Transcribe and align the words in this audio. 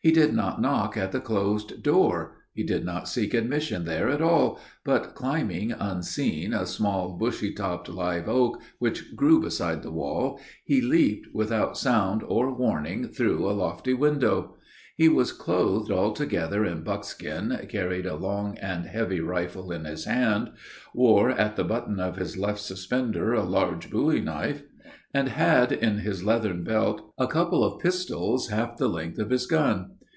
He 0.00 0.12
did 0.12 0.32
not 0.32 0.62
knock 0.62 0.96
at 0.96 1.10
the 1.10 1.18
closed 1.18 1.82
door 1.82 2.36
he 2.52 2.62
did 2.62 2.84
not 2.84 3.08
seek 3.08 3.34
admission 3.34 3.84
there 3.84 4.08
at 4.08 4.22
all; 4.22 4.60
but 4.84 5.16
climbing, 5.16 5.72
unseen, 5.72 6.54
a 6.54 6.66
small, 6.66 7.16
bushy 7.18 7.52
topped, 7.52 7.88
live 7.88 8.28
oak, 8.28 8.62
which 8.78 9.16
grew 9.16 9.40
beside 9.40 9.82
the 9.82 9.90
wall, 9.90 10.38
he 10.64 10.80
leaped, 10.80 11.34
without 11.34 11.76
sound 11.76 12.22
or 12.22 12.54
warning, 12.56 13.08
through 13.08 13.44
a 13.44 13.50
lofty 13.50 13.92
window. 13.92 14.54
He 14.96 15.08
was 15.08 15.32
clothed 15.32 15.90
altogether 15.90 16.64
in 16.64 16.84
buckskin, 16.84 17.66
carried 17.68 18.06
a 18.06 18.14
long 18.14 18.56
and 18.58 18.86
heavy 18.86 19.18
rifle 19.20 19.72
in 19.72 19.84
his 19.84 20.04
hand, 20.04 20.50
wore 20.94 21.30
at 21.32 21.56
the 21.56 21.64
button 21.64 21.98
of 21.98 22.16
his 22.18 22.36
left 22.36 22.60
suspender 22.60 23.34
a 23.34 23.42
large 23.42 23.90
bowie 23.90 24.20
knife, 24.20 24.62
and 25.14 25.26
had 25.30 25.72
in 25.72 26.00
his 26.00 26.22
leathern 26.22 26.62
belt 26.62 27.14
a 27.16 27.26
couple 27.26 27.64
of 27.64 27.80
pistols 27.80 28.48
half 28.48 28.76
the 28.76 28.88
length 28.88 29.18
of 29.18 29.30
his 29.30 29.46
gun. 29.46 29.90